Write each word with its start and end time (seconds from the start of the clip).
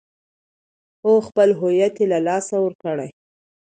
او 1.05 1.13
خپل 1.27 1.49
هويت 1.59 1.95
له 2.11 2.17
لاسه 2.27 2.55
ور 2.63 2.73
کړي. 2.83 3.09